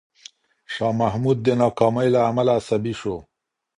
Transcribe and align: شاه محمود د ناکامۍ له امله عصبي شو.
شاه 0.73 0.93
محمود 1.01 1.37
د 1.43 1.47
ناکامۍ 1.61 2.07
له 2.15 2.19
امله 2.29 2.51
عصبي 2.59 2.93
شو. 2.99 3.15